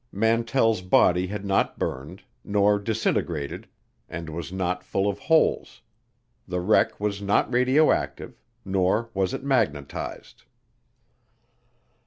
[0.11, 3.67] Mantell's body had not burned, not disintegrated,
[4.09, 5.83] and was not full of holes;
[6.47, 10.45] the wreck was not radioactive, nor was it magnetized.